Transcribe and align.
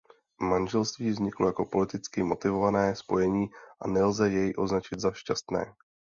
Manželství 0.41 1.09
vzniklo 1.09 1.47
jako 1.47 1.65
politicky 1.65 2.23
motivované 2.23 2.95
spojení 2.95 3.49
a 3.81 3.87
nelze 3.87 4.29
je 4.29 4.55
označit 4.55 4.99
za 4.99 5.11
šťastné. 5.11 5.75